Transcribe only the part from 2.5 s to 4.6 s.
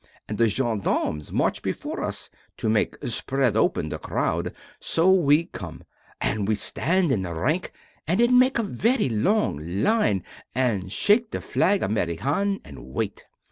to make spread open the crowd